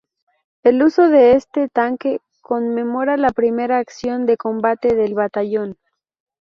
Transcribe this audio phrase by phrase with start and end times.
[0.63, 5.77] El uso de este tanque conmemora la primera acción de combate del batallón.